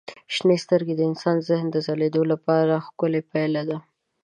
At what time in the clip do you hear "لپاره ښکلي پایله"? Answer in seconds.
2.31-3.61